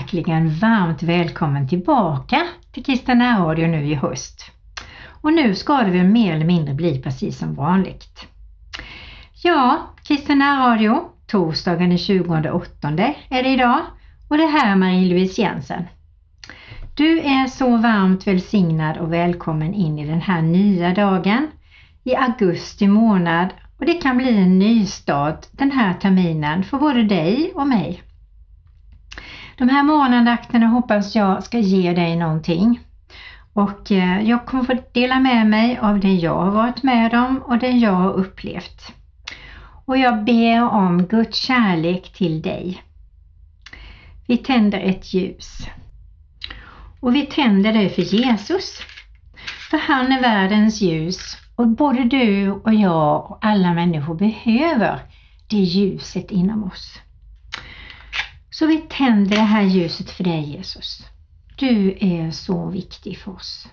[0.00, 4.50] Verkligen varmt välkommen tillbaka till Kristina Radio nu i höst.
[5.20, 8.26] Och nu ska det väl mer eller mindre bli precis som vanligt.
[9.42, 12.88] Ja, Kristina Radio, torsdagen den 28
[13.28, 13.80] är det idag
[14.28, 15.84] och det här är Marie-Louise Jensen.
[16.94, 21.46] Du är så varmt välsignad och välkommen in i den här nya dagen
[22.04, 27.02] i augusti månad och det kan bli en ny start den här terminen för både
[27.02, 28.02] dig och mig.
[29.60, 32.80] De här morgonandakterna hoppas jag ska ge dig någonting.
[33.52, 37.42] Och eh, jag kommer få dela med mig av det jag har varit med om
[37.42, 38.92] och det jag har upplevt.
[39.84, 42.82] Och jag ber om Guds kärlek till dig.
[44.26, 45.58] Vi tänder ett ljus.
[47.00, 48.78] Och vi tänder det för Jesus.
[49.70, 55.00] För han är världens ljus och både du och jag och alla människor behöver
[55.50, 57.00] det ljuset inom oss.
[58.60, 61.02] Så vi tänder det här ljuset för dig Jesus.
[61.56, 63.68] Du är så viktig för oss.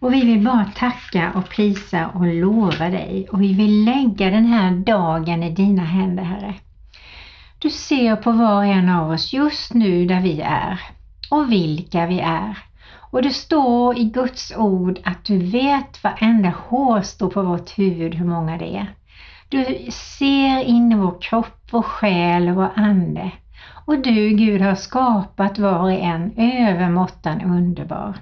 [0.00, 4.46] Och vi vill bara tacka och prisa och lova dig och vi vill lägga den
[4.46, 6.54] här dagen i dina händer Herre.
[7.58, 10.80] Du ser på var och en av oss just nu där vi är
[11.30, 12.58] och vilka vi är.
[13.10, 18.26] Och det står i Guds ord att du vet varenda hårstrå på vårt huvud hur
[18.26, 18.94] många det är.
[19.48, 23.30] Du ser in i vår kropp, vår själ och vår ande.
[23.84, 28.14] Och du Gud har skapat var och en övermåttan underbar.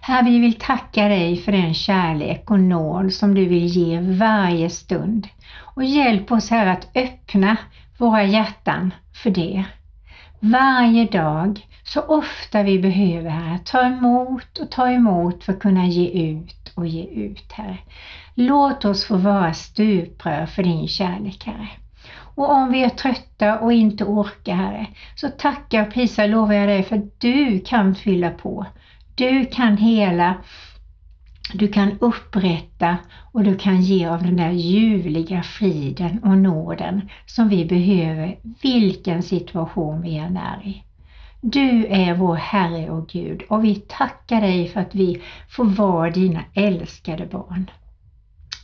[0.00, 4.70] Herre, vi vill tacka dig för den kärlek och nåd som du vill ge varje
[4.70, 5.28] stund.
[5.74, 7.56] Och hjälp oss här att öppna
[7.98, 9.64] våra hjärtan för det.
[10.40, 15.86] Varje dag, så ofta vi behöver Herre, ta emot och ta emot för att kunna
[15.86, 17.78] ge ut och ge ut Herre.
[18.34, 21.68] Låt oss få vara stuprör för din kärlek Herre.
[22.34, 26.68] Och om vi är trötta och inte orkar Herre, så tackar och prisar lovar jag
[26.68, 28.66] dig för att du kan fylla på.
[29.14, 30.34] Du kan hela,
[31.54, 32.98] du kan upprätta
[33.32, 39.22] och du kan ge av den där ljuvliga friden och nåden som vi behöver vilken
[39.22, 40.82] situation vi än är i.
[41.40, 46.10] Du är vår Herre och Gud och vi tackar dig för att vi får vara
[46.10, 47.70] dina älskade barn.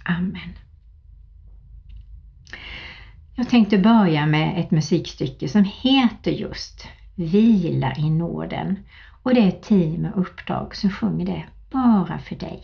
[0.05, 0.68] Amen.
[3.39, 8.77] Jag tänkte börja med ett musikstycke som heter just Vila i nåden
[9.23, 12.63] och det är ett team och uppdrag som sjunger det bara för dig.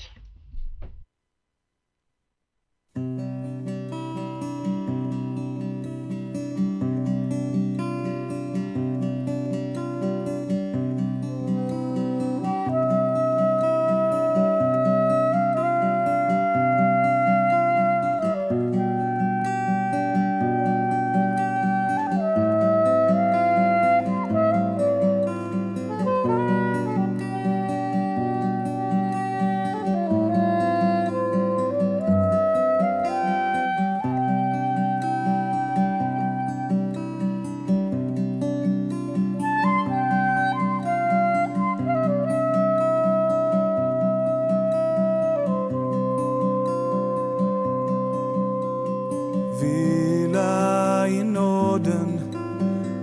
[49.60, 52.20] Vila i nåden,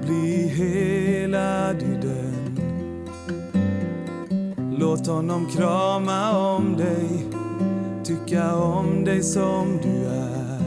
[0.02, 2.32] bli helad i den
[4.80, 7.26] Låt honom krama om dig,
[8.04, 10.62] tycka om dig som du är.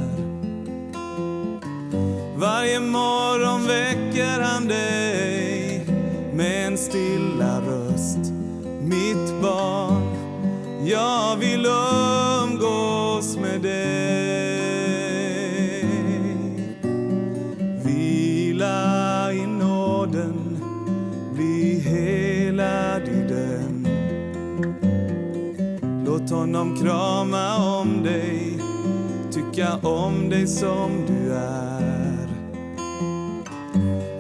[2.36, 5.86] Varje morgon väcker han dig
[6.32, 8.32] med en stilla röst.
[8.80, 10.16] Mitt barn,
[10.86, 12.03] jag vill upp
[26.24, 28.58] Låt honom krama om dig,
[29.32, 32.28] tycka om dig som du är.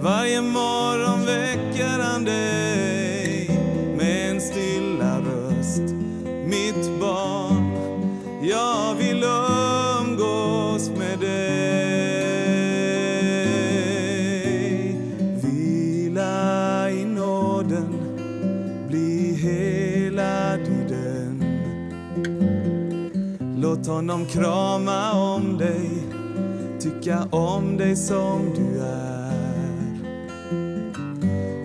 [0.00, 3.50] Varje morgon väcker han dig
[3.98, 5.94] med en stilla röst.
[6.46, 7.33] Mitt barn,
[23.86, 25.90] Låt honom krama om dig,
[26.80, 29.98] tycka om dig som du är.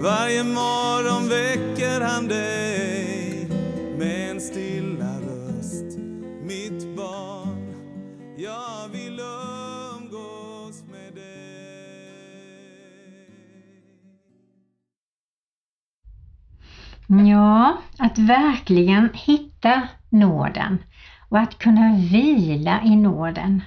[0.02, 3.50] Varje morgon väcker han dig
[3.98, 5.98] med en stilla röst.
[6.44, 7.74] Mitt barn,
[8.38, 9.20] jag vill
[9.96, 11.70] umgås med dig.
[17.30, 20.78] Ja, att verkligen hitta nåden
[21.30, 23.62] och att kunna vila i nåden.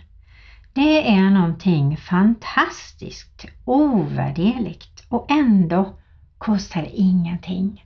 [0.72, 5.94] Det är någonting fantastiskt, ovärderligt och ändå
[6.38, 7.84] kostar det ingenting.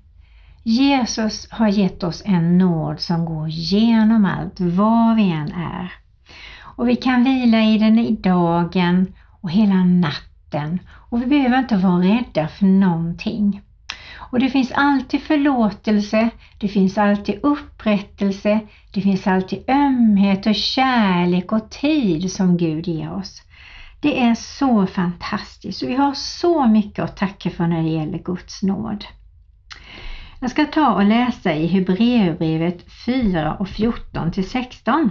[0.63, 5.93] Jesus har gett oss en nåd som går genom allt, var vi än är.
[6.61, 10.79] Och vi kan vila i den i dagen och hela natten
[11.11, 13.63] och vi behöver inte vara rädda för någonting.
[14.31, 18.61] Och det finns alltid förlåtelse, det finns alltid upprättelse,
[18.93, 23.43] det finns alltid ömhet och kärlek och tid som Gud ger oss.
[24.01, 28.19] Det är så fantastiskt och vi har så mycket att tacka för när det gäller
[28.19, 29.05] Guds nåd.
[30.41, 35.11] Jag ska ta och läsa i Hebreerbrevet 4 och 14 till 16.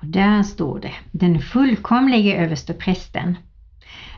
[0.00, 3.36] Och där står det, den fullkomlige översteprästen.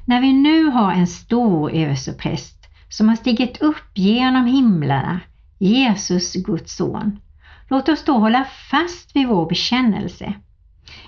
[0.08, 5.20] När vi nu har en stor överstepräst som har stigit upp genom himlarna,
[5.58, 7.20] Jesus Guds son,
[7.68, 10.34] låt oss då hålla fast vid vår bekännelse.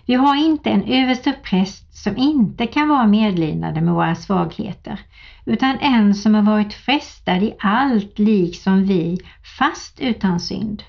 [0.06, 5.00] Vi har inte en överstepräst som inte kan vara medlidande med våra svagheter,
[5.44, 9.18] utan en som har varit frestad i allt liksom vi,
[9.58, 10.82] fast utan synd.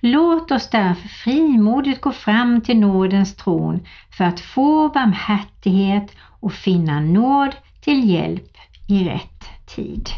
[0.00, 6.10] Låt oss därför frimodigt gå fram till nådens tron för att få barmhärtighet
[6.44, 8.56] och finna nåd till hjälp
[8.88, 10.08] i rätt tid.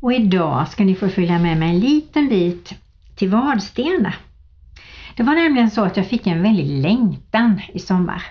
[0.00, 2.74] Och idag ska ni få följa med mig en liten bit
[3.16, 4.14] till Vadstena.
[5.16, 8.22] Det var nämligen så att jag fick en väldig längtan i sommar.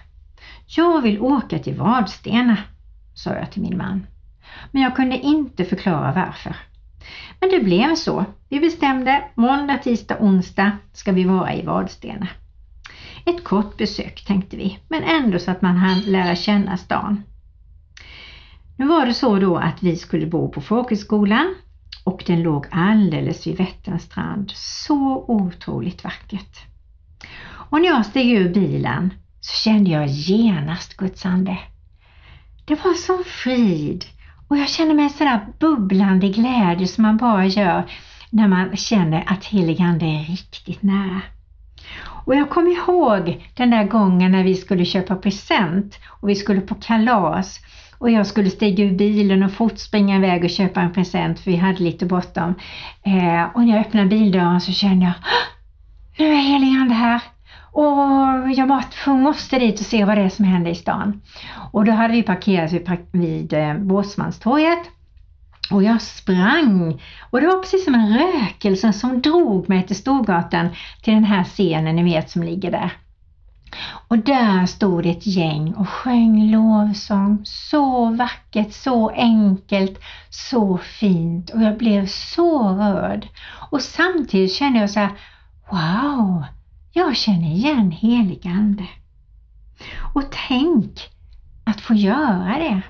[0.65, 2.57] Jag vill åka till Vadstena,
[3.13, 4.07] sa jag till min man.
[4.71, 6.55] Men jag kunde inte förklara varför.
[7.39, 8.25] Men det blev så.
[8.49, 12.27] Vi bestämde måndag, tisdag, onsdag ska vi vara i Vadstena.
[13.25, 17.23] Ett kort besök tänkte vi, men ändå så att man hann lära känna stan.
[18.77, 21.55] Nu var det så då att vi skulle bo på folkhögskolan
[22.03, 24.51] och den låg alldeles vid Vätterns strand.
[24.55, 26.59] Så otroligt vackert.
[27.69, 31.57] Och när jag steg ur bilen så kände jag genast Guds ande.
[32.65, 34.05] Det var som frid
[34.47, 37.91] och jag kände mig sådär bubblande glädje som man bara gör
[38.29, 41.21] när man känner att heligande är riktigt nära.
[42.25, 46.61] Och jag kommer ihåg den där gången när vi skulle köpa present och vi skulle
[46.61, 47.59] på kalas
[47.97, 51.51] och jag skulle stiga ur bilen och fort springa iväg och köpa en present för
[51.51, 52.55] vi hade lite bråttom.
[53.03, 55.13] Eh, och när jag öppnade bildörren så kände jag,
[56.17, 57.21] nu är heligande här.
[57.71, 61.21] Och jag bara måste dit och se vad det är som händer i stan.
[61.71, 64.79] Och då hade vi parkerat vid, vid eh, Båtsmanstorget
[65.73, 70.69] och jag sprang och det var precis som en rökelse som drog mig till Storgatan
[71.01, 72.91] till den här scenen ni vet som ligger där.
[74.07, 77.41] Och där stod ett gäng och sjöng lovsång.
[77.43, 83.27] Så vackert, så enkelt, så fint och jag blev så rörd.
[83.69, 85.11] Och samtidigt kände jag så här,
[85.69, 86.43] wow,
[86.93, 88.87] jag känner igen helig Ande.
[90.13, 91.09] Och tänk
[91.63, 92.81] att få göra det.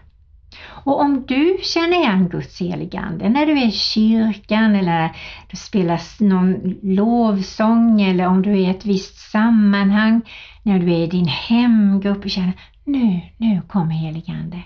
[0.59, 5.09] Och om du känner igen Guds heligande när du är i kyrkan eller
[5.49, 10.21] det spelas någon lovsång eller om du är i ett visst sammanhang,
[10.63, 12.53] när du är i din hemgrupp och känner
[12.83, 14.61] nu, nu kommer heligande.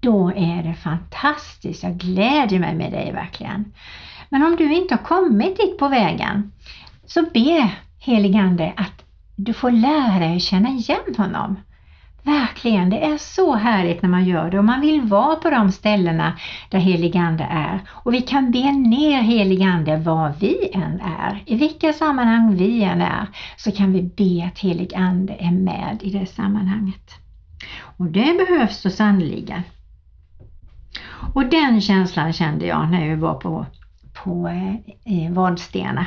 [0.00, 3.72] Då är det fantastiskt, jag glädjer mig med dig verkligen.
[4.28, 6.52] Men om du inte har kommit dit på vägen,
[7.06, 9.04] så be heligande att
[9.36, 11.56] du får lära dig att känna igen honom.
[12.24, 15.72] Verkligen, det är så härligt när man gör det och man vill vara på de
[15.72, 16.38] ställena
[16.70, 17.80] där heligande är.
[17.88, 21.42] Och vi kan be ner heligande var vi än är.
[21.46, 23.26] I vilka sammanhang vi än är
[23.56, 27.10] så kan vi be att heligande är med i det sammanhanget.
[27.96, 29.62] Och det behövs så sannerligen.
[31.34, 33.66] Och den känslan kände jag när vi var på,
[34.24, 34.48] på
[35.04, 36.06] eh, Vadstena.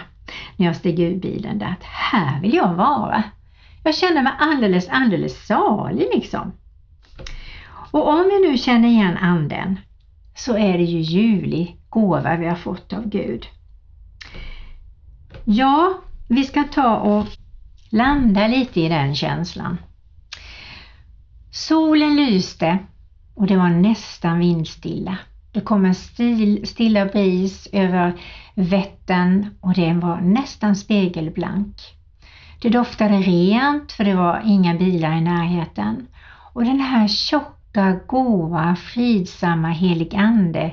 [0.57, 3.23] När jag steg ur bilen där att här vill jag vara.
[3.85, 6.53] Jag känner mig alldeles, alldeles salig liksom.
[7.91, 9.79] Och om vi nu känner igen anden
[10.35, 13.45] så är det ju ljuvlig gåva vi har fått av Gud.
[15.43, 15.93] Ja,
[16.29, 17.27] vi ska ta och
[17.89, 19.77] landa lite i den känslan.
[21.51, 22.77] Solen lyste
[23.35, 25.17] och det var nästan vindstilla.
[25.51, 28.13] Det kom en stil, stilla bris över
[28.55, 31.94] Vättern och den var nästan spegelblank.
[32.65, 36.07] Det doftade rent för det var inga bilar i närheten.
[36.53, 40.71] Och den här tjocka, goa, fridsamma heligande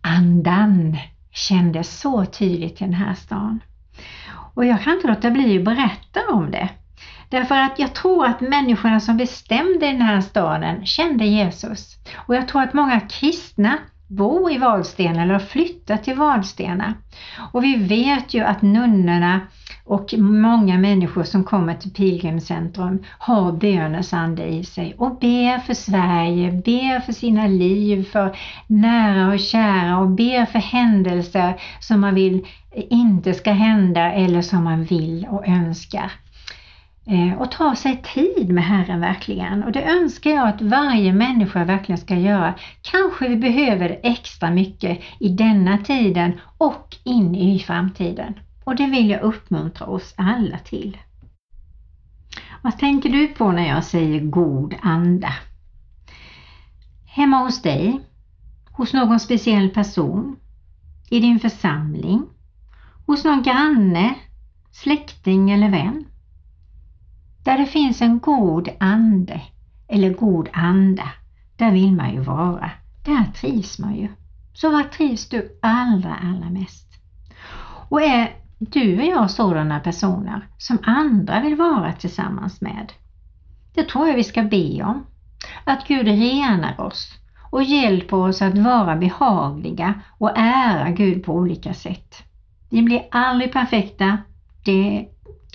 [0.00, 0.96] andan
[1.30, 3.60] kändes så tydligt i den här stan.
[4.54, 6.68] Och jag kan inte låta bli att berätta om det.
[7.28, 11.96] Därför att jag tror att människorna som bestämde den här staden kände Jesus.
[12.16, 16.94] Och jag tror att många kristna bo i Vadstena eller flytta till Vadstena.
[17.52, 19.40] Och vi vet ju att nunnorna
[19.84, 25.74] och många människor som kommer till Pilgrimscentrum har bönens ande i sig och ber för
[25.74, 28.36] Sverige, ber för sina liv, för
[28.66, 32.46] nära och kära och ber för händelser som man vill
[32.90, 36.12] inte ska hända eller som man vill och önskar.
[37.10, 39.62] Eh, och ta sig tid med Herren verkligen.
[39.62, 42.54] Och det önskar jag att varje människa verkligen ska göra.
[42.82, 48.34] Kanske vi behöver det extra mycket i denna tiden och in i framtiden.
[48.64, 50.98] Och det vill jag uppmuntra oss alla till.
[52.62, 55.32] Vad tänker du på när jag säger god anda?
[57.06, 58.00] Hemma hos dig?
[58.72, 60.36] Hos någon speciell person?
[61.10, 62.26] I din församling?
[63.06, 64.14] Hos någon granne?
[64.70, 66.04] Släkting eller vän?
[67.48, 69.40] Där det finns en god ande
[69.88, 71.10] eller god anda,
[71.56, 72.70] där vill man ju vara.
[73.04, 74.08] Där trivs man ju.
[74.54, 76.86] Så var trivs du allra, allra mest?
[77.88, 82.92] Och är du och jag sådana personer som andra vill vara tillsammans med?
[83.74, 85.06] Det tror jag vi ska be om.
[85.64, 87.12] Att Gud renar oss
[87.50, 92.22] och hjälper oss att vara behagliga och ära Gud på olika sätt.
[92.70, 94.18] Vi blir aldrig perfekta,
[94.64, 95.08] det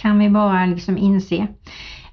[0.03, 1.48] kan vi bara liksom inse.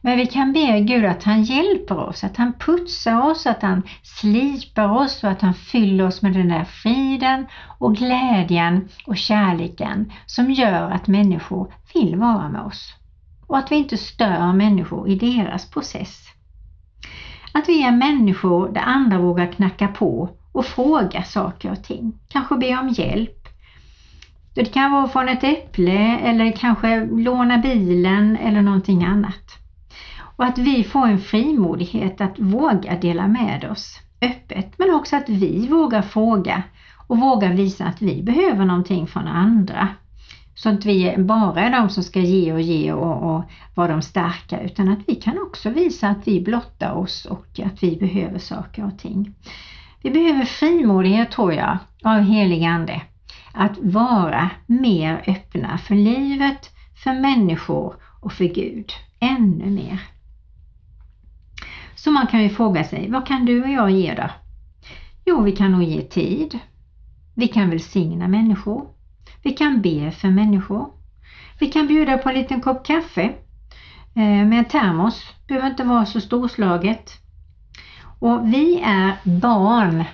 [0.01, 3.83] Men vi kan be Gud att han hjälper oss, att han putsar oss, att han
[4.03, 7.47] slipar oss och att han fyller oss med den där friden
[7.79, 12.95] och glädjen och kärleken som gör att människor vill vara med oss.
[13.47, 16.27] Och att vi inte stör människor i deras process.
[17.53, 22.13] Att vi är människor där andra vågar knacka på och fråga saker och ting.
[22.29, 23.40] Kanske be om hjälp
[24.55, 29.59] det kan vara från ett äpple eller kanske låna bilen eller någonting annat.
[30.37, 35.29] Och att vi får en frimodighet att våga dela med oss öppet men också att
[35.29, 36.63] vi vågar fråga
[37.07, 39.89] och vågar visa att vi behöver någonting från andra.
[40.55, 44.03] Så att vi bara är de som ska ge och ge och, och vara de
[44.03, 48.39] starka utan att vi kan också visa att vi blottar oss och att vi behöver
[48.39, 49.35] saker och ting.
[50.03, 53.03] Vi behöver frimodighet tror jag av helig Ande
[53.53, 56.71] att vara mer öppna för livet,
[57.05, 58.93] för människor och för Gud.
[59.21, 60.01] Ännu mer.
[61.95, 64.31] Så man kan ju fråga sig, vad kan du och jag ge då?
[65.25, 66.59] Jo, vi kan nog ge tid.
[67.35, 68.89] Vi kan välsigna människor.
[69.43, 70.89] Vi kan be för människor.
[71.59, 73.23] Vi kan bjuda på en liten kopp kaffe
[74.15, 75.23] eh, med en termos.
[75.41, 77.13] Det behöver inte vara så storslaget.
[78.19, 80.05] Och vi är barn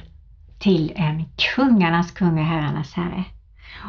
[0.58, 3.24] till en kungarnas kung och herrarnas herre.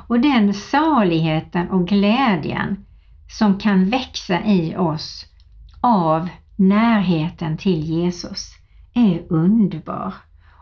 [0.07, 2.85] Och den saligheten och glädjen
[3.29, 5.25] som kan växa i oss
[5.81, 8.51] av närheten till Jesus
[8.93, 10.13] är underbar.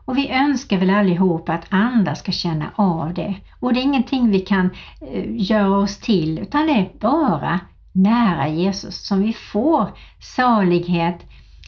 [0.05, 3.35] Och vi önskar väl allihop att andra ska känna av det.
[3.59, 4.69] Och det är ingenting vi kan
[5.01, 7.59] eh, göra oss till utan det är bara
[7.91, 11.19] nära Jesus som vi får salighet,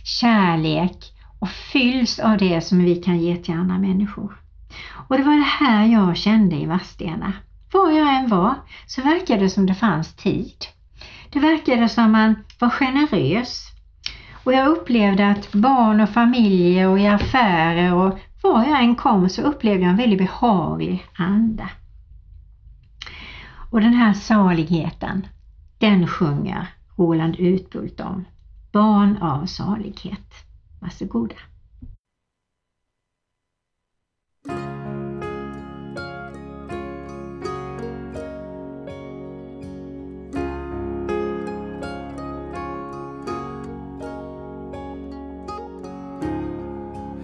[0.04, 4.42] kärlek och fylls av det som vi kan ge till andra människor.
[5.08, 7.34] Och det var det här jag kände i Vadstena.
[7.74, 10.66] Var jag än var så verkade det som det fanns tid.
[11.30, 13.64] Det verkade som man var generös.
[14.44, 19.30] Och jag upplevde att barn och familjer och i affärer och var jag än kom
[19.30, 21.70] så upplevde jag en väldigt behaglig anda.
[23.72, 25.28] Och den här saligheten,
[25.78, 28.26] den sjunger Roland Utbult om.
[28.72, 30.47] Barn av salighet.
[30.80, 31.36] Varsågoda.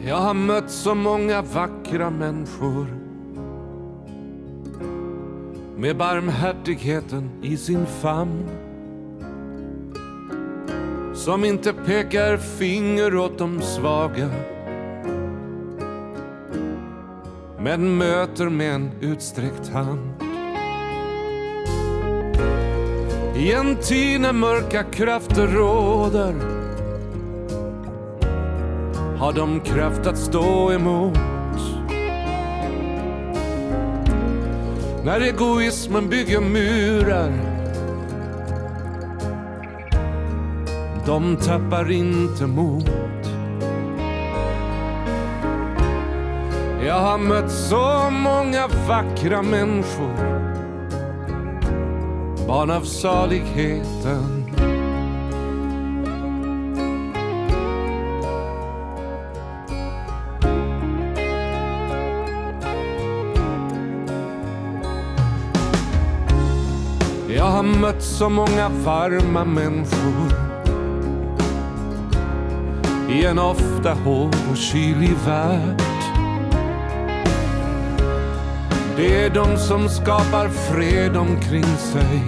[0.06, 2.88] Jag har mött så många vackra människor
[5.78, 8.62] med barmhärtigheten i sin famn
[11.24, 14.30] som inte pekar finger åt de svaga
[17.60, 20.13] men möter med en utsträckt hand.
[23.36, 26.34] I en tid när mörka krafter råder
[29.18, 31.18] har de kraft att stå emot.
[35.06, 37.53] När egoismen bygger murar
[41.06, 42.90] de tappar inte mod.
[46.86, 50.18] Jag har mött så många vackra människor,
[52.48, 54.40] barn av saligheten.
[67.36, 70.53] Jag har mött så många varma människor
[73.13, 75.82] i en ofta hård och kylig värld.
[78.96, 82.22] Det är de som skapar fred omkring sig.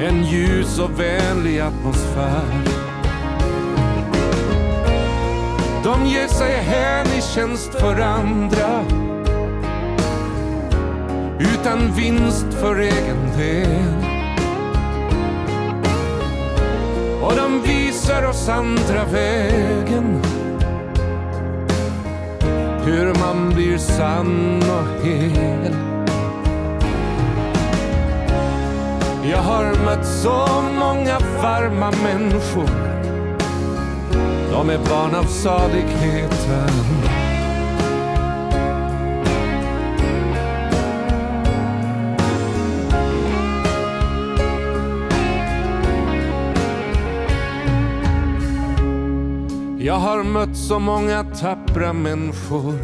[0.00, 2.80] En ljus och vänlig atmosfär.
[5.84, 8.84] De ger sig hän i tjänst för andra
[11.38, 14.09] utan vinst för egen del.
[17.22, 20.22] Och de visar oss andra vägen
[22.84, 25.74] hur man blir sann och hel.
[29.30, 32.70] Jag har mött så många varma människor.
[34.52, 37.09] De är barn av saligheten.
[49.90, 52.78] Jag har mött så många tappra människor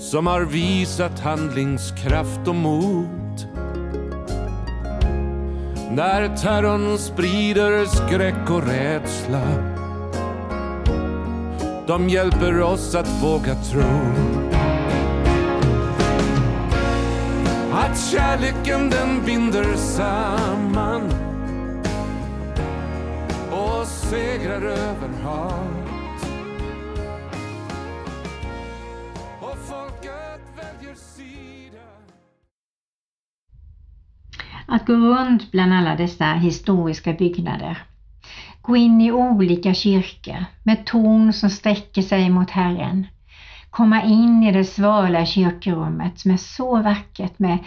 [0.00, 3.46] som har visat handlingskraft och mod.
[5.90, 9.42] När terrorn sprider skräck och rädsla
[11.86, 14.12] de hjälper oss att våga tro
[17.72, 21.33] att kärleken den binder samman
[24.04, 26.26] segrar över hat.
[29.40, 31.82] Och folket väljer sida.
[34.66, 37.78] Att gå runt bland alla dessa historiska byggnader.
[38.62, 43.06] Gå in i olika kyrkor med torn som sträcker sig mot Herren.
[43.70, 47.58] Komma in i det svala kyrkorummet som är så vackert med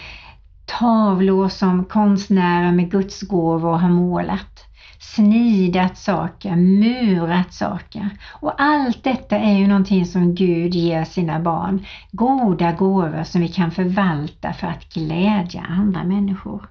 [0.65, 4.66] tavlor som konstnärer med gudsgåvor har målat.
[5.15, 8.10] Snidat saker, murat saker.
[8.34, 11.86] Och allt detta är ju någonting som Gud ger sina barn.
[12.12, 16.70] Goda gåvor som vi kan förvalta för att glädja andra människor.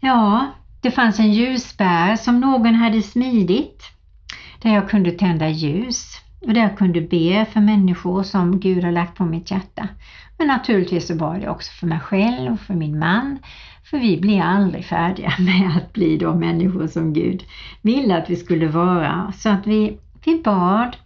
[0.00, 0.46] Ja,
[0.80, 3.82] det fanns en ljusbär som någon hade smidit
[4.62, 8.92] där jag kunde tända ljus och där jag kunde be för människor som Gud har
[8.92, 9.88] lagt på mitt hjärta.
[10.38, 13.38] Men naturligtvis så bad jag också för mig själv och för min man.
[13.90, 17.44] För vi blir aldrig färdiga med att bli de människor som Gud
[17.82, 19.32] ville att vi skulle vara.
[19.36, 20.96] Så att vi, vi bad.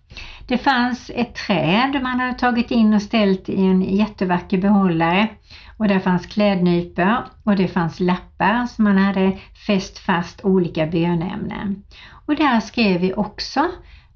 [0.46, 5.28] Det fanns ett träd man hade tagit in och ställt i en jättevacker behållare.
[5.76, 11.82] Och där fanns klädnypor och det fanns lappar som man hade fäst fast olika bönämnen.
[12.26, 13.66] Och där skrev vi också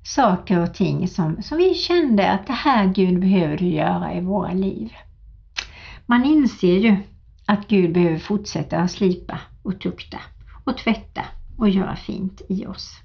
[0.03, 4.21] saker och ting som, som vi kände att det här Gud behöver du göra i
[4.21, 4.93] våra liv.
[6.07, 6.97] Man inser ju
[7.47, 10.19] att Gud behöver fortsätta att slipa och tukta
[10.65, 11.23] och tvätta
[11.59, 13.01] och göra fint i oss.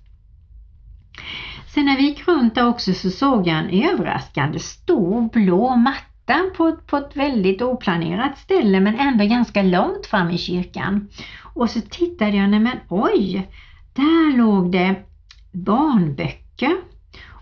[1.73, 6.39] Sen när vi gick runt där också så såg jag en överraskande stor blå matta
[6.57, 11.09] på, på ett väldigt oplanerat ställe men ändå ganska långt fram i kyrkan.
[11.53, 13.49] Och så tittade jag, nej men oj,
[13.93, 14.95] där låg det
[15.51, 16.75] barnböcker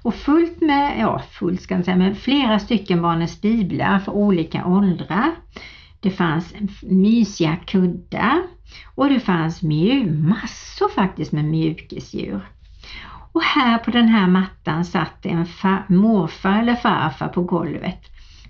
[0.03, 4.65] och fullt med, ja fullt ska jag säga, men flera stycken barnens biblar för olika
[4.65, 5.31] åldrar.
[5.99, 8.43] Det fanns mysiga kuddar
[8.95, 12.49] och det fanns mjuk, massor faktiskt med mjukisdjur.
[13.31, 15.45] Och här på den här mattan satt en
[15.87, 18.01] morfar eller farfar på golvet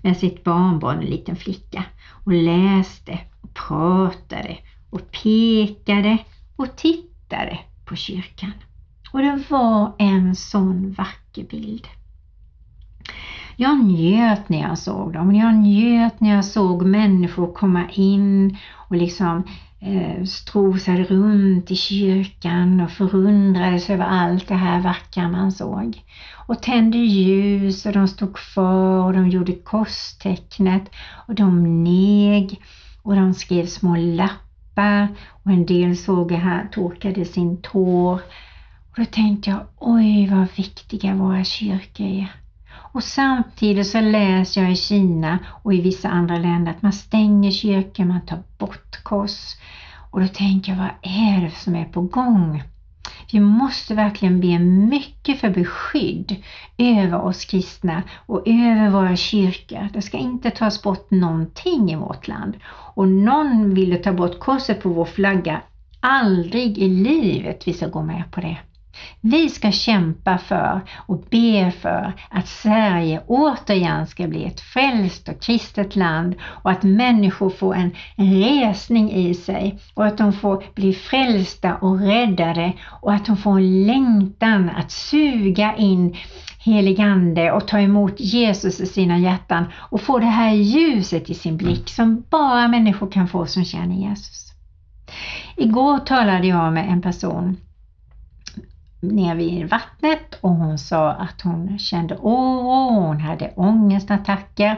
[0.02, 1.84] med sitt barnbarn, en liten flicka
[2.24, 4.58] och läste och pratade
[4.90, 6.18] och pekade
[6.56, 8.52] och tittade på kyrkan.
[9.12, 11.86] Och det var en sån vacker bild.
[13.60, 15.34] Jag njöt när jag såg dem.
[15.34, 19.44] Jag njöt när jag såg människor komma in och liksom
[19.80, 26.02] eh, strosade runt i kyrkan och förundrades över allt det här vackra man såg.
[26.46, 30.90] Och tände ljus och de stod kvar och de gjorde korstecknet
[31.26, 32.60] och de neg
[33.02, 35.08] och de skrev små lappar
[35.42, 38.14] och en del såg jag här torkade sin tår.
[38.90, 42.28] Och då tänkte jag, oj vad viktiga våra kyrkor är.
[42.92, 47.50] Och samtidigt så läser jag i Kina och i vissa andra länder att man stänger
[47.50, 49.56] kyrkor, man tar bort kors.
[50.10, 52.62] Och då tänker jag, vad är det som är på gång?
[53.32, 56.36] Vi måste verkligen be mycket för beskydd
[56.78, 59.88] över oss kristna och över våra kyrkor.
[59.92, 62.56] Det ska inte tas bort någonting i vårt land.
[62.94, 65.60] Och någon ville ta bort korset på vår flagga.
[66.00, 68.56] Aldrig i livet vi ska gå med på det.
[69.20, 75.42] Vi ska kämpa för och be för att Sverige återigen ska bli ett frälst och
[75.42, 80.92] kristet land och att människor får en resning i sig och att de får bli
[80.92, 86.16] frälsta och räddade och att de får en längtan att suga in
[86.58, 91.56] heligande och ta emot Jesus i sina hjärtan och få det här ljuset i sin
[91.56, 94.52] blick som bara människor kan få som känner Jesus.
[95.56, 97.56] Igår talade jag med en person
[99.00, 104.76] ner vid vattnet och hon sa att hon kände oro, hon hade ångestattacker.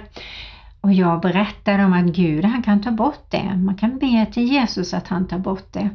[0.81, 3.57] Och jag berättade om att Gud han kan ta bort det.
[3.57, 5.91] Man kan be till Jesus att han tar bort det.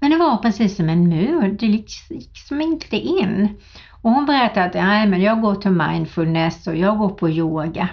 [0.00, 3.48] Men det var precis som en mur, det gick liksom inte in.
[4.02, 7.88] Och hon berättade att Nej, men jag går till mindfulness och jag går på yoga.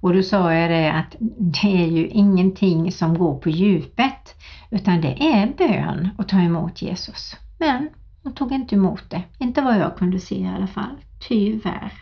[0.00, 4.34] Och då sa jag det att det är ju ingenting som går på djupet
[4.70, 7.36] utan det är bön att ta emot Jesus.
[7.58, 7.88] Men
[8.26, 10.96] de tog inte emot det, inte vad jag kunde se i alla fall,
[11.28, 11.92] tyvärr.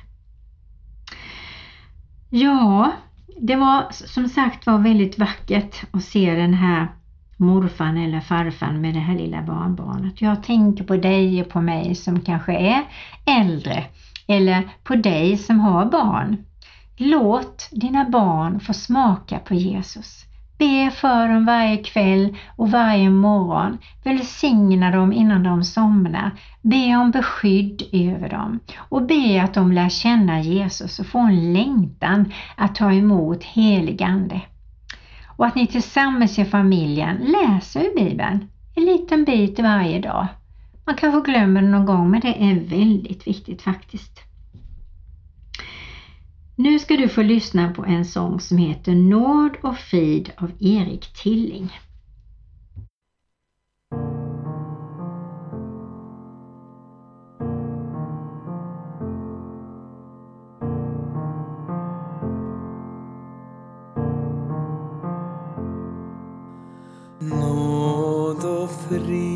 [2.31, 2.93] Ja,
[3.41, 6.89] det var som sagt var väldigt vackert att se den här
[7.37, 10.21] morfan eller farfan med det här lilla barnbarnet.
[10.21, 12.85] Jag tänker på dig och på mig som kanske är
[13.25, 13.85] äldre
[14.27, 16.45] eller på dig som har barn.
[16.97, 20.25] Låt dina barn få smaka på Jesus.
[20.65, 23.79] Be för dem varje kväll och varje morgon.
[24.05, 26.31] Välsigna dem innan de somnar.
[26.63, 31.53] Be om beskydd över dem och be att de lär känna Jesus och få en
[31.53, 34.41] längtan att ta emot helig Ande.
[35.37, 40.27] Och att ni tillsammans i familjen läser i Bibeln en liten bit varje dag.
[40.87, 44.21] Man kanske glömmer det någon gång men det är väldigt viktigt faktiskt.
[46.57, 51.13] Nu ska du få lyssna på en sång som heter Nåd och frid av Erik
[51.23, 51.71] Tilling.
[67.21, 69.34] Nåd och frid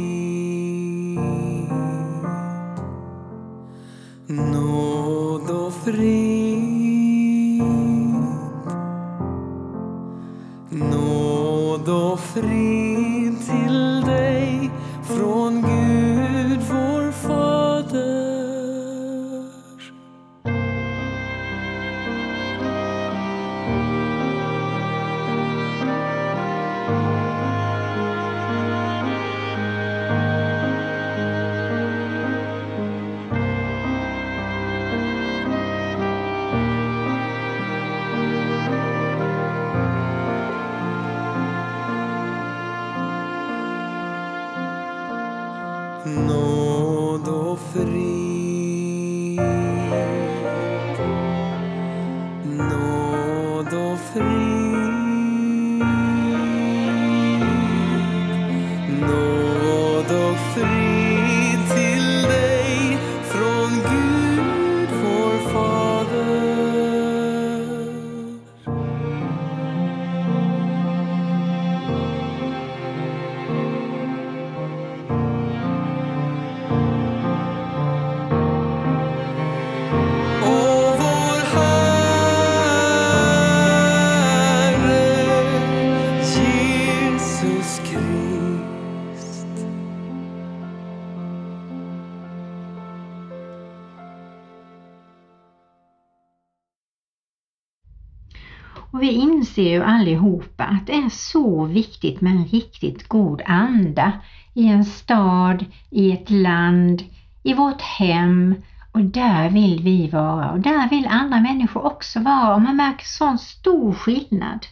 [101.98, 104.12] viktigt med en riktigt god anda
[104.54, 107.02] i en stad, i ett land,
[107.42, 108.54] i vårt hem
[108.92, 113.04] och där vill vi vara och där vill andra människor också vara och man märker
[113.04, 114.66] sån stor skillnad.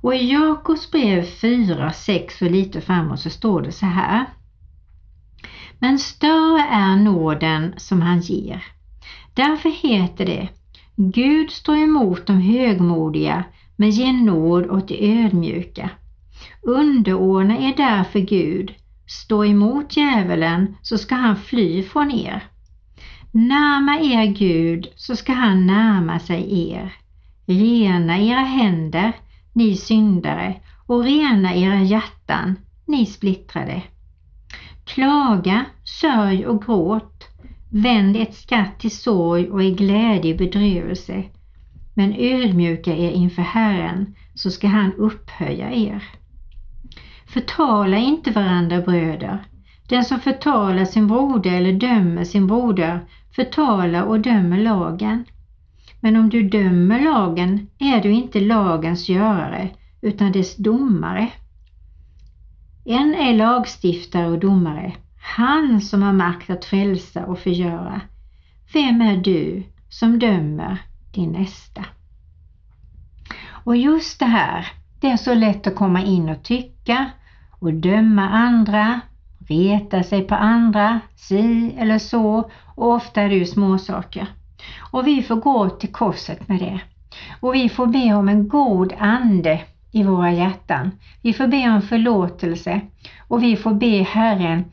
[0.00, 4.26] Och i Jakobs brev 4, 6 och lite framåt så står det så här.
[5.78, 8.64] Men större är nåden som han ger.
[9.34, 10.48] Därför heter det
[10.96, 13.44] Gud står emot de högmodiga
[13.76, 15.90] men ger nåd åt de ödmjuka.
[16.66, 18.74] Underordna er därför Gud,
[19.06, 22.44] stå emot djävulen så ska han fly från er.
[23.32, 26.92] Närma er Gud så ska han närma sig er.
[27.46, 29.12] Rena era händer,
[29.52, 30.54] ni syndare,
[30.86, 33.82] och rena era hjärtan, ni splittrade.
[34.84, 35.64] Klaga,
[36.00, 37.24] sörj och gråt,
[37.70, 41.24] vänd ett skratt till sorg och i glädje bedrövelse.
[41.94, 46.02] Men ödmjuka er inför Herren, så ska han upphöja er.
[47.36, 49.44] Förtala inte varandra bröder,
[49.88, 53.00] Den som förtalar sin broder eller dömer sin broder
[53.36, 55.24] förtalar och dömer lagen.
[56.00, 59.70] Men om du dömer lagen är du inte lagens görare
[60.00, 61.28] utan dess domare.
[62.84, 64.92] En är lagstiftare och domare,
[65.36, 68.00] han som har makt att frälsa och förgöra.
[68.72, 70.78] Vem är du som dömer
[71.14, 71.84] din nästa?
[73.48, 74.66] Och just det här,
[75.00, 77.10] det är så lätt att komma in och tycka
[77.58, 79.00] och döma andra,
[79.48, 84.26] reta sig på andra, si eller så och ofta är det ju småsaker.
[84.90, 86.80] Och vi får gå till korset med det.
[87.40, 89.60] Och vi får be om en god ande
[89.92, 90.90] i våra hjärtan.
[91.22, 92.80] Vi får be om förlåtelse
[93.28, 94.64] och vi får be Herren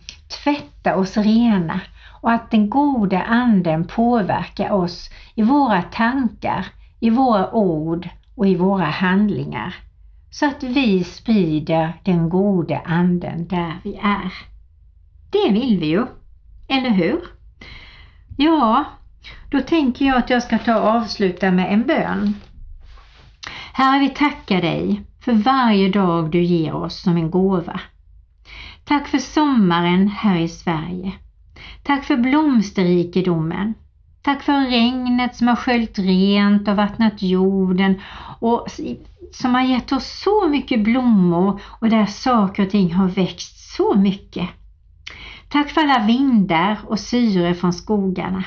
[0.43, 1.79] tvätta oss rena
[2.21, 6.65] och att den goda anden påverkar oss i våra tankar,
[6.99, 9.75] i våra ord och i våra handlingar.
[10.33, 14.33] Så att vi sprider den gode anden där vi är.
[15.29, 16.05] Det vill vi ju,
[16.67, 17.21] eller hur?
[18.37, 18.85] Ja,
[19.49, 22.33] då tänker jag att jag ska ta och avsluta med en bön.
[23.73, 27.79] Herre, vi tackar dig för varje dag du ger oss som en gåva.
[28.85, 31.13] Tack för sommaren här i Sverige.
[31.83, 33.73] Tack för blomsterrikedomen.
[34.23, 38.01] Tack för regnet som har sköljt rent och vattnat jorden
[38.39, 38.67] och
[39.31, 43.95] som har gett oss så mycket blommor och där saker och ting har växt så
[43.95, 44.49] mycket.
[45.49, 48.43] Tack för alla vindar och syre från skogarna.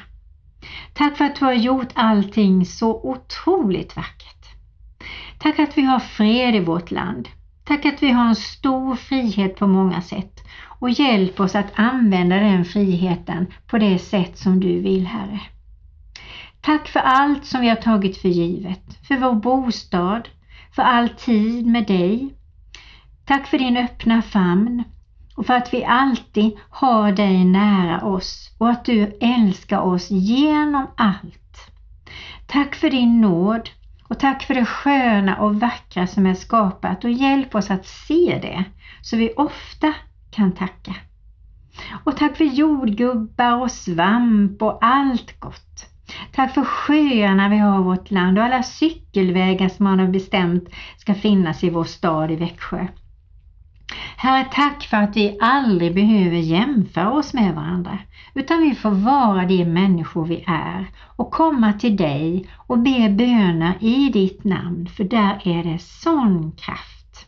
[0.95, 4.47] Tack för att du har gjort allting så otroligt vackert.
[5.39, 7.29] Tack att vi har fred i vårt land.
[7.65, 10.41] Tack att vi har en stor frihet på många sätt
[10.79, 15.41] och hjälp oss att använda den friheten på det sätt som du vill, Herre.
[16.67, 20.29] Tack för allt som vi har tagit för givet, för vår bostad,
[20.75, 22.35] för all tid med dig.
[23.25, 24.85] Tack för din öppna famn
[25.37, 30.87] och för att vi alltid har dig nära oss och att du älskar oss genom
[30.97, 31.71] allt.
[32.47, 33.71] Tack för din nåd
[34.09, 38.39] och tack för det sköna och vackra som är skapat och hjälp oss att se
[38.43, 38.65] det
[39.03, 39.95] så vi ofta
[40.31, 40.95] kan tacka.
[42.05, 45.96] Och tack för jordgubbar och svamp och allt gott.
[46.33, 50.69] Tack för sjöarna vi har i vårt land och alla cykelvägar som man har bestämt
[50.97, 52.87] ska finnas i vår stad i Växjö.
[54.17, 57.99] Herre, tack för att vi aldrig behöver jämföra oss med varandra,
[58.35, 63.75] utan vi får vara de människor vi är och komma till dig och be böner
[63.81, 67.27] i ditt namn, för där är det sån kraft.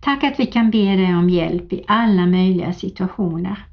[0.00, 3.66] Tack att vi kan be dig om hjälp i alla möjliga situationer.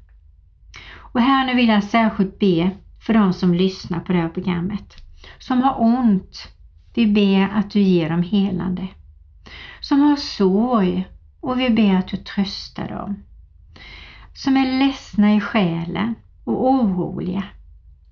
[1.12, 4.94] Och här nu vill jag särskilt be för de som lyssnar på det här programmet,
[5.38, 6.48] som har ont.
[6.94, 8.88] Vi ber att du ger dem helande.
[9.80, 11.08] Som har sorg
[11.40, 13.22] och vi ber att du tröstar dem.
[14.34, 17.44] Som är ledsna i själen och oroliga.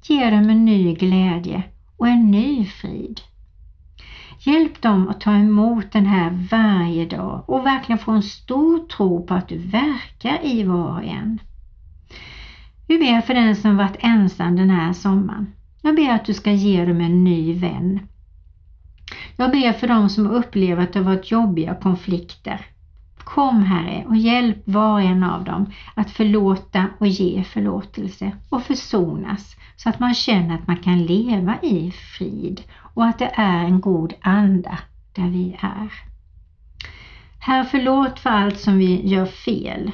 [0.02, 1.62] Ge dem en ny glädje
[1.96, 3.20] och en ny frid.
[4.40, 9.26] Hjälp dem att ta emot den här varje dag och verkligen få en stor tro
[9.26, 11.38] på att du verkar i var och en.
[12.88, 15.52] Vi ber för den som varit ensam den här sommaren.
[15.82, 18.00] Jag ber att du ska ge dem en ny vän.
[19.36, 22.60] Jag ber för dem som upplever att det varit jobbiga konflikter.
[23.18, 28.62] Kom Herre och hjälp var och en av dem att förlåta och ge förlåtelse och
[28.62, 32.62] försonas så att man känner att man kan leva i frid
[32.94, 34.78] och att det är en god anda
[35.12, 35.92] där vi är.
[37.38, 39.90] Herre förlåt för allt som vi gör fel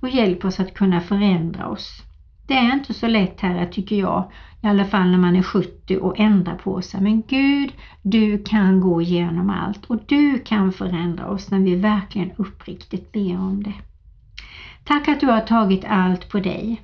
[0.00, 2.02] och hjälp oss att kunna förändra oss.
[2.48, 4.30] Det är inte så lätt här tycker jag,
[4.62, 7.00] i alla fall när man är 70 och ändra på sig.
[7.00, 12.30] Men Gud, du kan gå igenom allt och du kan förändra oss när vi verkligen
[12.36, 13.74] uppriktigt ber om det.
[14.84, 16.82] Tack att du har tagit allt på dig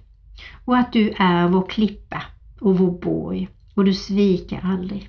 [0.65, 2.23] och att du är vår klippa
[2.61, 5.09] och vår borg och du sviker aldrig.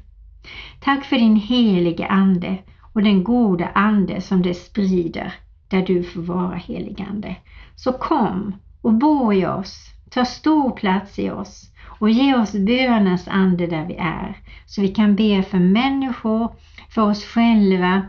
[0.79, 2.57] Tack för din helige Ande
[2.93, 5.33] och den goda Ande som det sprider
[5.67, 7.35] där du får vara heligande.
[7.75, 13.27] Så kom och bo i oss Ta stor plats i oss och ge oss bönens
[13.27, 16.55] ande där vi är så vi kan be för människor,
[16.89, 18.01] för oss själva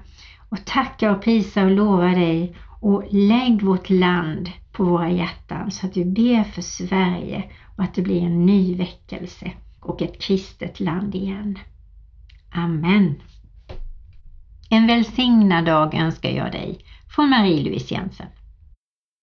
[0.49, 5.87] och tacka och prisa och lova dig och lägg vårt land på våra hjärtan så
[5.87, 7.45] att vi ber för Sverige
[7.77, 11.59] och att det blir en ny väckelse och ett kristet land igen.
[12.51, 13.15] Amen.
[14.71, 16.79] En välsignad dag önskar jag dig
[17.09, 18.27] från Marie-Louise Jensen.